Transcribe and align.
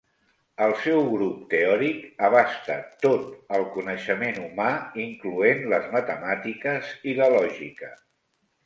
El 0.67 0.71
seu 0.85 1.01
grup 1.09 1.43
teòric 1.51 1.99
abasta 2.29 2.79
"tot" 3.05 3.29
el 3.59 3.69
coneixement 3.77 4.43
humà, 4.47 4.73
incloent 5.07 5.63
les 5.77 5.89
matemàtiques 5.99 6.95
i 7.13 7.17
la 7.23 7.35
lògica. 7.39 7.97